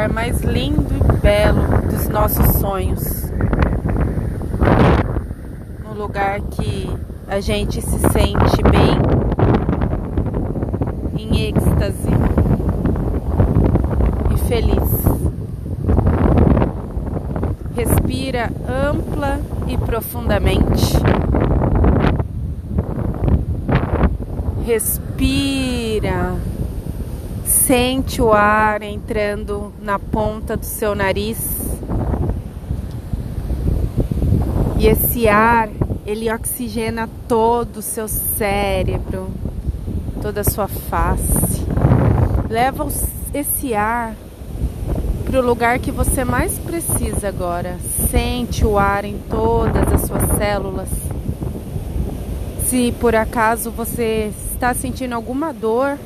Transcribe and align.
lugar 0.00 0.08
mais 0.08 0.40
lindo 0.40 0.94
e 0.94 1.12
belo 1.20 1.60
dos 1.90 2.08
nossos 2.08 2.46
sonhos. 2.56 3.30
No 5.84 5.92
lugar 5.94 6.40
que 6.40 6.88
a 7.28 7.38
gente 7.40 7.82
se 7.82 7.98
sente 7.98 8.62
bem, 8.70 8.96
em 11.18 11.48
êxtase 11.48 12.08
e 14.32 14.38
feliz. 14.48 14.90
Respira 17.76 18.50
ampla 18.66 19.38
e 19.68 19.76
profundamente. 19.76 20.96
Respira. 24.64 26.49
Sente 27.50 28.22
o 28.22 28.32
ar 28.32 28.80
entrando 28.80 29.72
na 29.82 29.98
ponta 29.98 30.56
do 30.56 30.64
seu 30.64 30.94
nariz. 30.94 31.36
E 34.78 34.86
esse 34.86 35.28
ar, 35.28 35.68
ele 36.06 36.32
oxigena 36.32 37.10
todo 37.26 37.78
o 37.78 37.82
seu 37.82 38.06
cérebro, 38.06 39.30
toda 40.22 40.42
a 40.42 40.44
sua 40.44 40.68
face. 40.68 41.66
Leva 42.48 42.86
esse 43.34 43.74
ar 43.74 44.14
para 45.24 45.40
o 45.40 45.44
lugar 45.44 45.80
que 45.80 45.90
você 45.90 46.24
mais 46.24 46.56
precisa 46.56 47.26
agora. 47.26 47.78
Sente 48.10 48.64
o 48.64 48.78
ar 48.78 49.04
em 49.04 49.18
todas 49.28 49.92
as 49.92 50.02
suas 50.02 50.38
células. 50.38 50.88
Se 52.68 52.92
por 53.00 53.16
acaso 53.16 53.72
você 53.72 54.30
está 54.52 54.72
sentindo 54.72 55.16
alguma 55.16 55.52
dor, 55.52 55.98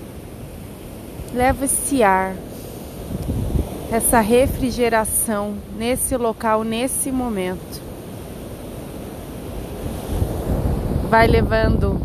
leva 1.34 1.64
esse 1.64 2.00
ar, 2.00 2.32
essa 3.90 4.20
refrigeração 4.20 5.54
nesse 5.76 6.16
local, 6.16 6.62
nesse 6.62 7.10
momento. 7.10 7.82
Vai 11.10 11.26
levando 11.26 12.00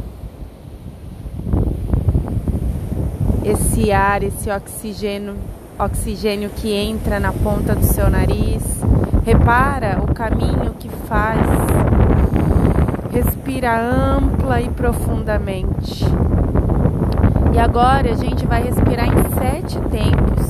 esse 3.45 3.91
ar, 3.91 4.23
esse 4.23 4.49
oxigênio, 4.49 5.35
oxigênio 5.77 6.49
que 6.49 6.73
entra 6.73 7.19
na 7.19 7.31
ponta 7.31 7.75
do 7.75 7.85
seu 7.85 8.09
nariz. 8.09 8.63
Repara 9.23 10.01
o 10.01 10.11
caminho 10.11 10.73
que 10.79 10.89
faz. 11.07 11.39
Respira 13.11 13.79
ampla 13.79 14.59
e 14.59 14.69
profundamente. 14.69 16.03
E 17.51 17.59
agora 17.59 18.11
a 18.11 18.15
gente 18.15 18.45
vai 18.45 18.63
respirar 18.63 19.07
em 19.07 19.29
sete 19.33 19.79
tempos. 19.89 20.47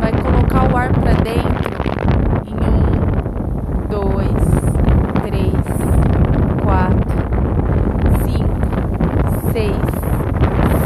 Vai 0.00 0.12
colocar 0.12 0.72
o 0.72 0.76
ar 0.76 0.92
para 0.92 1.12
dentro 1.14 1.74
em 2.46 2.54
um, 2.64 3.88
dois, 3.88 4.30
três, 5.22 5.52
quatro, 6.62 7.18
cinco, 8.24 9.52
seis, 9.52 9.76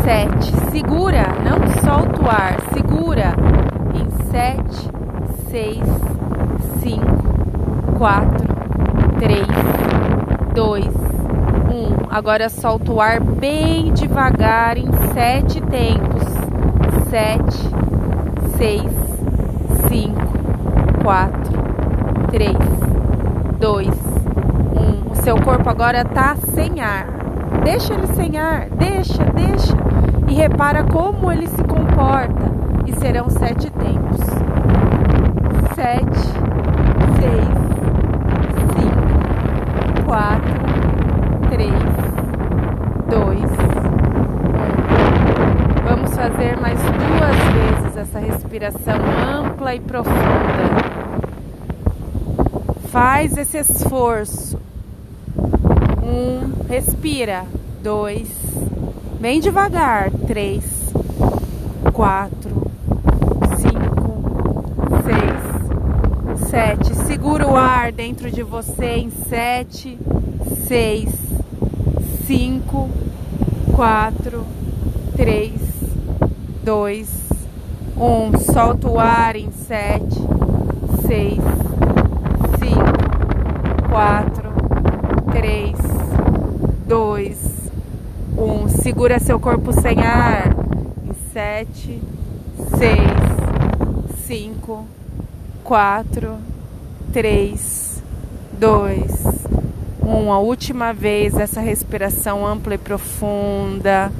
sete. 0.04 0.70
Segura, 0.70 1.34
não 1.44 1.66
solta 1.82 2.22
o 2.22 2.28
ar. 2.28 2.56
Segura 2.72 3.34
em 3.94 4.08
sete, 4.30 4.90
seis, 5.50 5.84
cinco, 6.80 7.98
quatro, 7.98 8.48
três, 9.18 9.46
dois 10.54 11.07
Agora 12.18 12.48
solta 12.48 12.90
o 12.90 13.00
ar 13.00 13.20
bem 13.20 13.92
devagar 13.92 14.76
em 14.76 14.90
sete 15.14 15.60
tempos. 15.60 16.24
Sete, 17.08 17.56
seis, 18.56 18.90
cinco, 19.88 20.20
quatro, 21.02 21.52
três, 22.32 22.56
dois, 23.60 23.96
um. 24.74 25.12
O 25.12 25.14
seu 25.14 25.36
corpo 25.40 25.70
agora 25.70 26.04
tá 26.04 26.34
sem 26.54 26.80
ar. 26.80 27.06
Deixa 27.62 27.94
ele 27.94 28.06
sem 28.08 28.36
ar, 28.36 28.68
deixa, 28.70 29.24
deixa. 29.26 29.76
E 30.26 30.34
repara 30.34 30.82
como 30.82 31.30
ele 31.30 31.46
se 31.46 31.62
comporta. 31.62 32.50
E 32.84 32.92
serão 32.94 33.30
sete 33.30 33.70
tempos. 33.70 34.20
Sete, 35.74 36.18
seis, 37.20 37.58
cinco, 38.74 40.04
quatro, 40.04 40.67
três 41.58 41.72
dois, 43.10 43.50
um. 44.54 44.70
Vamos 45.88 46.14
fazer 46.14 46.56
mais 46.56 46.78
duas 46.78 47.36
vezes 47.52 47.96
essa 47.96 48.20
respiração 48.20 48.94
ampla 49.28 49.74
e 49.74 49.80
profunda. 49.80 50.18
Faz 52.92 53.36
esse 53.36 53.58
esforço. 53.58 54.60
Um, 56.00 56.52
respira. 56.68 57.44
Dois, 57.82 58.28
bem 59.20 59.40
devagar. 59.40 60.12
Três, 60.28 60.64
quatro, 61.92 62.70
cinco, 63.56 64.22
seis, 65.02 66.48
sete. 66.48 66.94
Segura 66.94 67.48
o 67.48 67.56
ar 67.56 67.90
dentro 67.90 68.30
de 68.30 68.44
você 68.44 68.96
em 68.96 69.10
sete, 69.10 69.98
seis, 70.66 71.27
cinco, 72.28 72.90
quatro, 73.74 74.44
três, 75.16 75.54
dois, 76.62 77.08
um. 77.96 78.38
Solta 78.38 78.86
o 78.86 78.98
ar 78.98 79.34
em 79.34 79.50
sete, 79.50 80.20
seis, 81.06 81.40
cinco, 82.58 83.88
quatro, 83.88 84.50
três, 85.32 85.78
dois, 86.86 87.38
um. 88.36 88.68
Segura 88.68 89.18
seu 89.18 89.40
corpo 89.40 89.72
sem 89.72 90.02
ar 90.02 90.54
em 91.06 91.14
sete, 91.32 91.98
seis, 92.76 94.18
cinco, 94.26 94.86
quatro, 95.64 96.36
três, 97.10 98.02
dois 98.52 99.37
uma 100.16 100.38
última 100.38 100.92
vez 100.92 101.36
essa 101.36 101.60
respiração 101.60 102.46
ampla 102.46 102.74
e 102.74 102.78
profunda. 102.78 104.10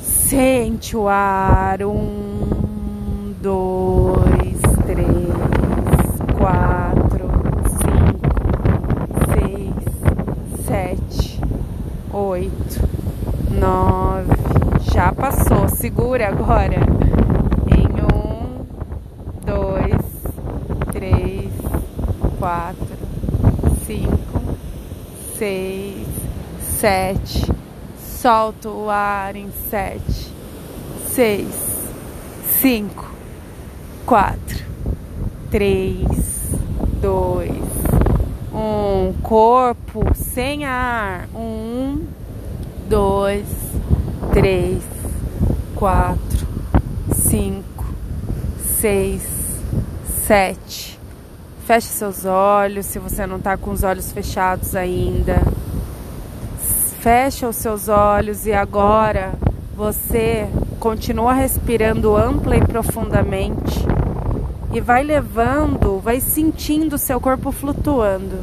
Sente 0.00 0.96
o 0.96 1.08
ar. 1.08 1.82
Um, 1.82 3.34
dois, 3.40 4.60
três, 4.86 5.08
quatro, 6.38 7.30
cinco, 7.80 8.28
seis, 9.32 10.66
sete, 10.66 11.40
oito, 12.12 12.88
nove. 13.50 14.30
Já 14.92 15.12
passou. 15.12 15.68
Segura 15.68 16.28
agora. 16.28 16.80
Em 17.66 17.86
um, 18.02 18.66
dois, 19.44 20.00
três, 20.92 21.50
quatro, 22.38 22.96
cinco 23.86 24.19
seis, 25.40 26.06
sete. 26.60 27.50
Solta 27.98 28.68
o 28.68 28.90
ar 28.90 29.34
em 29.34 29.50
sete, 29.70 30.30
seis, 31.14 31.54
cinco, 32.60 33.10
quatro, 34.04 34.62
três, 35.50 36.06
dois, 37.00 37.50
um. 38.52 39.14
Corpo 39.22 40.04
sem 40.14 40.66
ar. 40.66 41.26
Um, 41.34 42.04
dois, 42.86 43.46
três, 44.34 44.82
quatro, 45.74 46.46
cinco, 47.14 47.86
seis, 48.78 49.22
sete 50.26 50.99
Feche 51.70 51.86
seus 51.86 52.24
olhos 52.24 52.84
se 52.86 52.98
você 52.98 53.28
não 53.28 53.36
está 53.36 53.56
com 53.56 53.70
os 53.70 53.84
olhos 53.84 54.10
fechados 54.10 54.74
ainda. 54.74 55.40
Fecha 56.98 57.48
os 57.48 57.54
seus 57.54 57.86
olhos 57.88 58.44
e 58.44 58.52
agora 58.52 59.34
você 59.76 60.48
continua 60.80 61.32
respirando 61.32 62.16
ampla 62.16 62.56
e 62.56 62.60
profundamente 62.60 63.86
e 64.72 64.80
vai 64.80 65.04
levando, 65.04 66.00
vai 66.00 66.18
sentindo 66.18 66.98
seu 66.98 67.20
corpo 67.20 67.52
flutuando. 67.52 68.40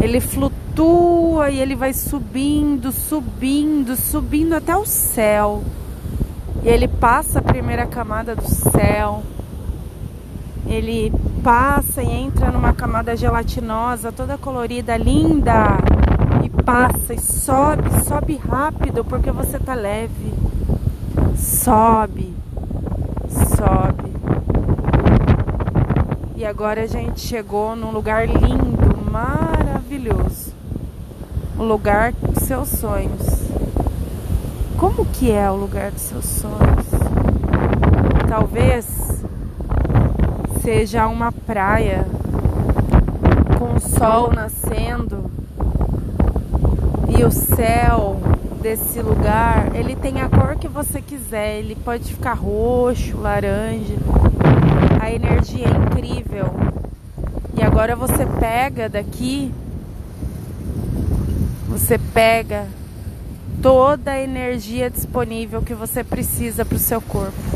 Ele 0.00 0.20
flutua 0.20 1.50
e 1.50 1.58
ele 1.58 1.74
vai 1.74 1.92
subindo, 1.92 2.92
subindo, 2.92 3.96
subindo 3.96 4.54
até 4.54 4.76
o 4.76 4.86
céu. 4.86 5.64
E 6.62 6.68
ele 6.68 6.86
passa 6.86 7.40
a 7.40 7.42
primeira 7.42 7.86
camada 7.86 8.36
do 8.36 8.46
céu. 8.46 9.24
Ele 10.72 11.12
passa 11.44 12.02
e 12.02 12.10
entra 12.10 12.50
numa 12.50 12.72
camada 12.72 13.14
gelatinosa, 13.14 14.10
toda 14.10 14.38
colorida, 14.38 14.96
linda. 14.96 15.76
E 16.42 16.48
passa 16.48 17.12
e 17.12 17.20
sobe, 17.20 17.90
sobe 18.02 18.36
rápido 18.36 19.04
porque 19.04 19.30
você 19.30 19.58
tá 19.58 19.74
leve. 19.74 20.32
Sobe, 21.36 22.34
sobe, 23.28 24.12
E 26.36 26.44
agora 26.46 26.84
a 26.84 26.86
gente 26.86 27.20
chegou 27.20 27.76
num 27.76 27.90
lugar 27.90 28.26
lindo, 28.26 28.98
maravilhoso. 29.10 30.54
O 31.58 31.64
lugar 31.64 32.12
dos 32.12 32.44
seus 32.44 32.68
sonhos. 32.68 33.42
Como 34.78 35.04
que 35.04 35.30
é 35.30 35.50
o 35.50 35.54
lugar 35.54 35.90
dos 35.90 36.00
seus 36.00 36.24
sonhos? 36.24 36.86
Talvez 38.26 39.01
seja 40.62 41.08
uma 41.08 41.32
praia 41.32 42.06
com 43.58 43.74
o 43.74 43.80
sol 43.80 44.32
nascendo 44.32 45.28
e 47.18 47.24
o 47.24 47.32
céu 47.32 48.16
desse 48.60 49.02
lugar, 49.02 49.74
ele 49.74 49.96
tem 49.96 50.20
a 50.20 50.28
cor 50.28 50.54
que 50.54 50.68
você 50.68 51.02
quiser, 51.02 51.58
ele 51.58 51.74
pode 51.74 52.14
ficar 52.14 52.34
roxo, 52.34 53.16
laranja. 53.16 53.96
A 55.00 55.10
energia 55.10 55.66
é 55.66 55.70
incrível. 55.70 56.54
E 57.56 57.62
agora 57.62 57.96
você 57.96 58.24
pega 58.24 58.88
daqui, 58.88 59.52
você 61.68 61.98
pega 61.98 62.68
toda 63.60 64.12
a 64.12 64.20
energia 64.20 64.88
disponível 64.88 65.60
que 65.60 65.74
você 65.74 66.04
precisa 66.04 66.64
para 66.64 66.76
o 66.76 66.78
seu 66.78 67.00
corpo. 67.00 67.51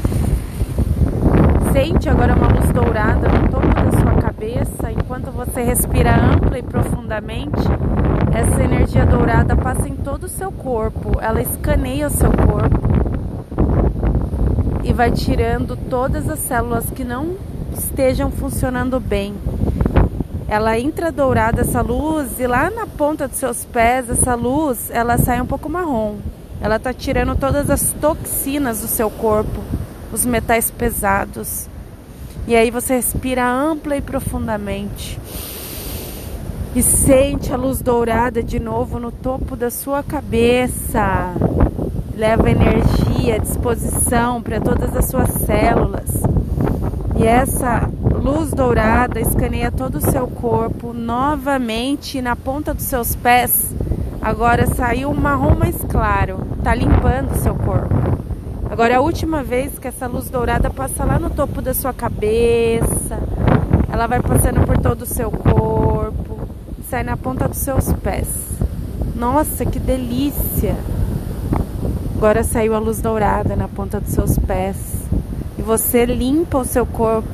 Sente 1.77 2.09
agora 2.09 2.35
uma 2.35 2.49
luz 2.49 2.73
dourada 2.73 3.29
no 3.29 3.51
topo 3.51 3.67
da 3.67 3.93
sua 4.01 4.15
cabeça, 4.23 4.91
enquanto 4.91 5.31
você 5.31 5.63
respira 5.63 6.17
ampla 6.17 6.59
e 6.59 6.63
profundamente. 6.63 7.61
Essa 8.35 8.63
energia 8.63 9.05
dourada 9.05 9.55
passa 9.55 9.87
em 9.87 9.95
todo 9.95 10.25
o 10.25 10.29
seu 10.29 10.51
corpo, 10.51 11.21
ela 11.21 11.43
escaneia 11.43 12.07
o 12.07 12.11
seu 12.11 12.31
corpo 12.33 12.81
e 14.83 14.91
vai 14.95 15.11
tirando 15.11 15.77
todas 15.77 16.31
as 16.31 16.39
células 16.39 16.87
que 16.91 17.05
não 17.05 17.37
estejam 17.77 18.31
funcionando 18.31 18.99
bem. 18.99 19.35
Ela 20.49 20.79
entra 20.79 21.13
dourada 21.13 21.61
essa 21.61 21.83
luz 21.83 22.41
e 22.41 22.47
lá 22.47 22.71
na 22.71 22.87
ponta 22.87 23.29
dos 23.29 23.37
seus 23.37 23.67
pés 23.67 24.09
essa 24.09 24.35
luz 24.35 24.91
ela 24.91 25.19
sai 25.19 25.43
um 25.43 25.47
pouco 25.47 25.69
marrom. 25.69 26.15
Ela 26.59 26.77
está 26.77 26.95
tirando 26.95 27.37
todas 27.37 27.69
as 27.69 27.93
toxinas 28.01 28.81
do 28.81 28.89
seu 28.89 29.11
corpo, 29.11 29.61
os 30.17 30.27
metais 30.27 30.71
pesados. 30.71 31.69
E 32.49 32.57
aí 32.57 32.71
você 32.71 32.97
respira 32.97 33.47
ampla 33.47 33.97
e 33.97 34.01
profundamente. 34.01 35.21
E 36.75 36.83
sente 36.83 37.53
a 37.53 37.57
luz 37.57 37.81
dourada 37.81 38.43
de 38.43 38.59
novo 38.59 38.99
no 38.99 39.13
topo 39.13 39.55
da 39.55 39.71
sua 39.71 40.03
cabeça 40.03 41.35
leva 42.17 42.51
energia, 42.51 43.39
disposição 43.39 44.41
para 44.41 44.59
todas 44.59 44.97
as 44.97 45.05
suas 45.05 45.29
células. 45.31 46.11
E 47.19 47.25
essa 47.25 47.91
luz 48.11 48.53
dourada 48.53 49.21
escaneia 49.21 49.71
todo 49.71 49.97
o 49.97 50.11
seu 50.11 50.27
corpo 50.27 50.95
novamente 50.95 52.23
na 52.23 52.35
ponta 52.35 52.73
dos 52.73 52.85
seus 52.85 53.15
pés. 53.15 53.75
Agora 54.23 54.67
saiu 54.67 55.11
um 55.11 55.15
marrom 55.15 55.55
mais 55.55 55.77
claro, 55.85 56.41
tá 56.65 56.75
limpando 56.75 57.33
o 57.33 57.39
seu 57.39 57.55
corpo. 57.55 58.16
Agora 58.77 58.93
é 58.93 58.97
a 58.99 59.01
última 59.01 59.43
vez 59.43 59.79
que 59.79 59.89
essa 59.89 60.07
luz 60.07 60.29
dourada 60.29 60.69
passa 60.69 61.03
lá 61.03 61.19
no 61.19 61.31
topo 61.31 61.63
da 61.63 61.73
sua 61.73 61.95
cabeça. 61.95 63.19
Ela 63.91 64.07
vai 64.07 64.21
passando 64.21 64.67
por 64.67 64.77
todo 64.77 65.01
o 65.01 65.07
seu 65.07 65.31
corpo, 65.31 66.47
sai 66.91 67.03
na 67.03 67.17
ponta 67.17 67.49
dos 67.49 67.57
seus 67.57 67.91
pés. 67.95 68.29
Nossa, 69.15 69.65
que 69.65 69.79
delícia! 69.79 70.77
Agora 72.17 72.45
saiu 72.45 72.75
a 72.75 72.79
luz 72.79 73.01
dourada 73.01 73.57
na 73.57 73.67
ponta 73.67 73.99
dos 73.99 74.13
seus 74.13 74.39
pés. 74.39 74.77
E 75.59 75.63
você 75.63 76.05
limpa 76.05 76.59
o 76.59 76.65
seu 76.67 76.85
corpo. 76.85 77.33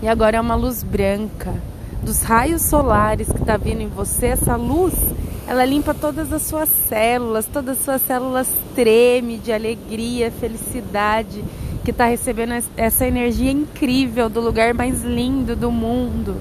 E 0.00 0.06
agora 0.06 0.36
é 0.36 0.40
uma 0.40 0.54
luz 0.54 0.84
branca. 0.84 1.52
Dos 2.00 2.22
raios 2.22 2.62
solares 2.62 3.26
que 3.26 3.40
está 3.40 3.56
vindo 3.56 3.80
em 3.80 3.88
você, 3.88 4.26
essa 4.26 4.54
luz, 4.54 4.94
ela 5.46 5.64
limpa 5.64 5.92
todas 5.92 6.32
as 6.32 6.42
suas 6.42 6.68
células. 6.88 7.46
Todas 7.46 7.78
as 7.78 7.84
suas 7.84 8.02
células 8.02 8.48
tremem 8.74 9.38
de 9.38 9.52
alegria, 9.52 10.30
felicidade. 10.30 11.44
Que 11.84 11.90
está 11.90 12.06
recebendo 12.06 12.54
essa 12.76 13.06
energia 13.06 13.50
incrível 13.50 14.28
do 14.28 14.40
lugar 14.40 14.72
mais 14.72 15.02
lindo 15.02 15.56
do 15.56 15.70
mundo. 15.70 16.36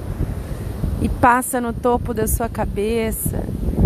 E 1.01 1.09
passa 1.09 1.59
no 1.59 1.73
topo 1.73 2.13
da 2.13 2.27
sua 2.27 2.47
cabeça 2.47 3.43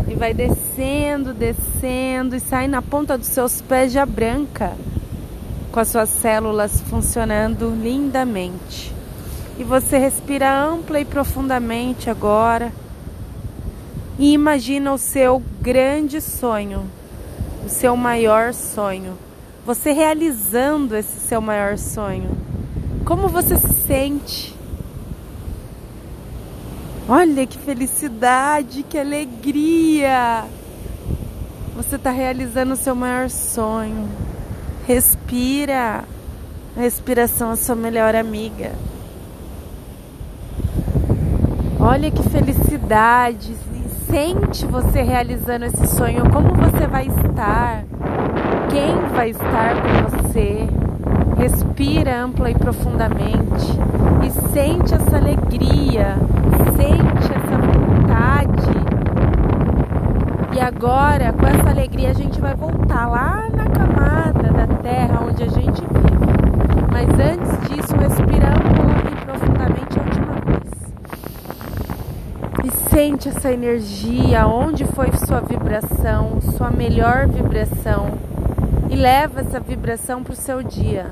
e 0.07 0.13
vai 0.13 0.33
descendo, 0.33 1.33
descendo 1.33 2.35
e 2.35 2.39
sai 2.39 2.67
na 2.67 2.81
ponta 2.81 3.17
dos 3.17 3.27
seus 3.27 3.62
pés 3.62 3.91
já 3.91 4.06
branca, 4.06 4.73
com 5.71 5.79
as 5.79 5.88
suas 5.88 6.09
células 6.09 6.81
funcionando 6.81 7.69
lindamente. 7.69 8.94
E 9.57 9.63
você 9.63 9.97
respira 9.97 10.53
ampla 10.53 11.00
e 11.00 11.06
profundamente 11.06 12.09
agora. 12.09 12.71
E 14.17 14.31
imagina 14.31 14.94
o 14.94 14.97
seu 14.97 15.44
grande 15.62 16.21
sonho, 16.21 16.85
o 17.65 17.69
seu 17.69 17.97
maior 17.97 18.53
sonho. 18.53 19.17
Você 19.65 19.91
realizando 19.91 20.95
esse 20.95 21.19
seu 21.19 21.41
maior 21.41 21.77
sonho. 21.77 22.29
Como 23.03 23.27
você 23.27 23.57
se 23.57 23.73
sente? 23.73 24.56
Olha 27.09 27.45
que 27.45 27.57
felicidade, 27.57 28.83
que 28.83 28.97
alegria! 28.97 30.45
Você 31.75 31.97
está 31.97 32.09
realizando 32.09 32.73
o 32.73 32.77
seu 32.77 32.95
maior 32.95 33.29
sonho. 33.29 34.07
Respira. 34.88 36.06
A 36.77 36.79
respiração 36.79 37.51
é 37.51 37.56
sua 37.57 37.75
melhor 37.75 38.15
amiga. 38.15 38.71
Olha 41.79 42.09
que 42.09 42.23
felicidade. 42.29 43.56
Sente 44.15 44.65
você 44.65 45.01
realizando 45.01 45.65
esse 45.65 45.85
sonho. 45.88 46.23
Como 46.31 46.56
você 46.56 46.88
vai 46.88 47.06
estar? 47.06 47.83
Quem 48.69 48.95
vai 49.13 49.31
estar 49.31 49.75
com 49.75 50.07
você? 50.07 50.69
Respira 51.38 52.23
ampla 52.23 52.50
e 52.50 52.56
profundamente 52.56 53.77
e 54.25 54.31
sente 54.53 54.94
essa 54.94 55.17
alegria, 55.17 56.15
sente 56.77 57.29
essa 57.29 57.57
vontade. 57.57 58.72
E 60.55 60.62
agora, 60.62 61.34
com 61.34 61.45
essa 61.45 61.69
alegria, 61.72 62.12
a 62.12 62.13
gente 62.13 62.39
vai 62.39 62.55
voltar 62.55 63.07
lá 63.07 63.50
na 63.53 63.65
camada 63.65 64.50
da 64.50 64.65
terra 64.81 65.25
onde 65.27 65.43
a 65.43 65.50
gente 65.50 65.81
vive. 65.81 66.15
Mas 66.89 67.10
antes 67.19 67.69
disso, 67.69 67.93
respira 67.98 68.48
ampla 68.48 69.12
e 69.12 69.25
profundamente 69.25 70.00
a 70.00 70.03
última 70.03 70.36
vez. 70.45 70.72
E 72.63 72.85
sente 72.96 73.28
essa 73.28 73.52
energia, 73.52 74.48
onde 74.48 74.86
foi 74.86 75.12
sua 75.28 75.42
vibração, 75.42 76.40
sua 76.56 76.72
melhor 76.72 77.28
vibração. 77.28 78.14
E 78.90 78.96
leva 78.96 79.42
essa 79.42 79.60
vibração 79.60 80.24
para 80.24 80.32
o 80.32 80.36
seu 80.36 80.64
dia. 80.64 81.08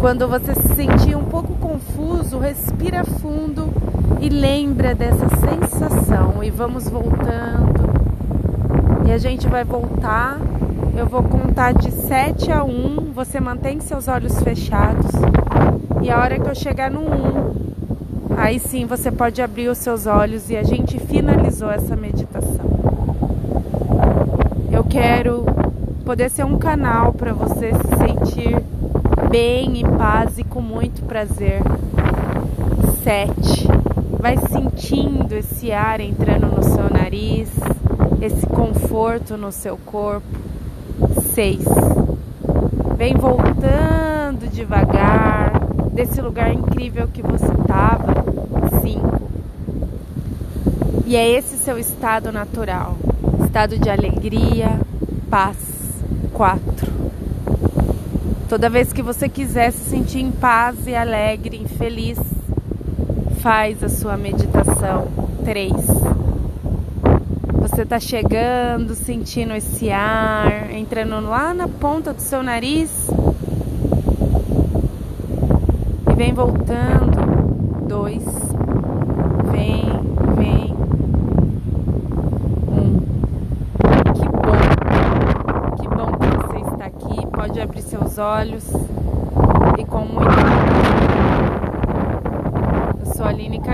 Quando 0.00 0.26
você 0.26 0.52
se 0.56 0.74
sentir 0.74 1.16
um 1.16 1.26
pouco 1.26 1.54
confuso, 1.54 2.40
respira 2.40 3.04
fundo 3.04 3.72
e 4.20 4.28
lembra 4.28 4.96
dessa 4.96 5.28
sensação. 5.28 6.42
E 6.42 6.50
vamos 6.50 6.88
voltando. 6.88 7.88
E 9.06 9.12
a 9.12 9.18
gente 9.18 9.46
vai 9.46 9.62
voltar. 9.62 10.40
Eu 10.96 11.06
vou 11.06 11.22
contar 11.22 11.72
de 11.72 11.92
7 11.92 12.50
a 12.50 12.64
1. 12.64 13.12
Você 13.14 13.38
mantém 13.38 13.78
seus 13.78 14.08
olhos 14.08 14.42
fechados. 14.42 15.12
E 16.02 16.10
a 16.10 16.18
hora 16.18 16.36
que 16.40 16.50
eu 16.50 16.54
chegar 16.56 16.90
no 16.90 17.02
1, 17.02 17.61
aí 18.36 18.58
sim 18.58 18.86
você 18.86 19.10
pode 19.10 19.40
abrir 19.40 19.68
os 19.68 19.78
seus 19.78 20.06
olhos 20.06 20.50
e 20.50 20.56
a 20.56 20.62
gente 20.62 20.98
finalizou 20.98 21.70
essa 21.70 21.96
meditação. 21.96 22.70
Eu 24.70 24.84
quero 24.84 25.44
poder 26.04 26.30
ser 26.30 26.44
um 26.44 26.58
canal 26.58 27.12
para 27.12 27.32
você 27.32 27.72
se 27.72 27.96
sentir 27.96 28.62
bem, 29.30 29.80
em 29.80 29.86
paz 29.96 30.38
e 30.38 30.44
com 30.44 30.60
muito 30.60 31.02
prazer. 31.04 31.62
Sete. 33.02 33.66
Vai 34.18 34.36
sentindo 34.36 35.32
esse 35.34 35.72
ar 35.72 36.00
entrando 36.00 36.46
no 36.46 36.62
seu 36.62 36.88
nariz, 36.90 37.50
esse 38.20 38.46
conforto 38.46 39.36
no 39.36 39.50
seu 39.50 39.76
corpo. 39.76 40.26
Seis. 41.34 41.64
Vem 42.96 43.14
voltando 43.14 44.48
devagar 44.50 45.61
desse 45.92 46.20
lugar 46.20 46.52
incrível 46.52 47.06
que 47.08 47.22
você 47.22 47.52
estava. 47.52 48.24
Cinco. 48.80 49.22
E 51.06 51.14
é 51.14 51.28
esse 51.28 51.56
seu 51.58 51.78
estado 51.78 52.32
natural, 52.32 52.96
estado 53.44 53.78
de 53.78 53.90
alegria, 53.90 54.80
paz. 55.28 55.56
Quatro. 56.32 56.90
Toda 58.48 58.70
vez 58.70 58.92
que 58.92 59.02
você 59.02 59.28
quiser 59.28 59.70
se 59.70 59.90
sentir 59.90 60.20
em 60.20 60.30
paz 60.30 60.86
e 60.86 60.94
alegre, 60.94 61.62
e 61.62 61.68
feliz, 61.68 62.18
faz 63.40 63.82
a 63.84 63.88
sua 63.88 64.16
meditação. 64.16 65.08
3. 65.44 65.72
Você 67.60 67.82
está 67.82 68.00
chegando, 68.00 68.94
sentindo 68.94 69.54
esse 69.54 69.90
ar, 69.90 70.72
entrando 70.72 71.20
lá 71.20 71.52
na 71.52 71.68
ponta 71.68 72.12
do 72.12 72.20
seu 72.20 72.42
nariz 72.42 73.11
E 76.12 76.14
vem 76.14 76.34
voltando. 76.34 77.86
Dois. 77.88 78.22
Vem, 79.50 79.86
vem. 80.36 80.74
Um. 82.68 83.00
Que 84.12 84.28
bom. 84.28 84.58
Que 85.80 85.88
bom 85.88 86.12
que 86.18 86.26
você 86.36 86.58
está 86.70 86.84
aqui. 86.84 87.26
Pode 87.28 87.58
abrir 87.58 87.80
seus 87.80 88.18
olhos. 88.18 88.70
E 89.78 89.84
com 89.86 90.00
muito. 90.00 90.28
Eu 93.00 93.06
sou 93.14 93.24
Aline 93.24 93.56
e 93.56 93.60
nos 93.60 93.62
vemos 93.62 93.71